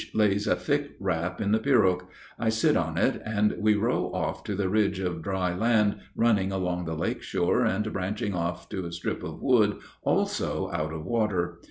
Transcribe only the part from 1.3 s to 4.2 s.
in the pirogue, I sit on it, and we row